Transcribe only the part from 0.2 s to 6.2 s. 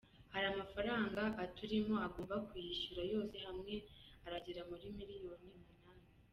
Hari amafaranga aturimo agomba kuyishyura, yose hamwe aragera muri miyoni umunani”.